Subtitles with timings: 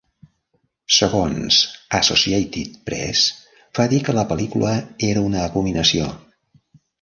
[0.99, 1.59] Segons
[1.99, 3.21] Associated Press,
[3.81, 4.73] va dir que la pel·lícula
[5.11, 6.11] era una abominació.